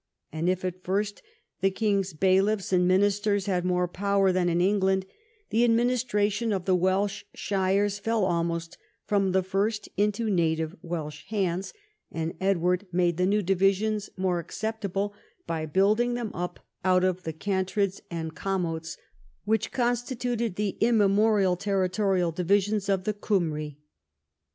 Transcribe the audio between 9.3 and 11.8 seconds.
the first into native AVelsh hands,